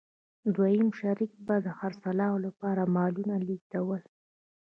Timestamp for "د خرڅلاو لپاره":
1.65-2.91